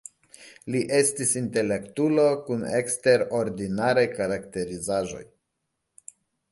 Li 0.75 0.79
estis 0.99 1.33
intelektulo 1.41 2.25
kun 2.47 2.65
eksterordinaraj 2.81 4.09
karakterizaĵoj. 4.19 5.25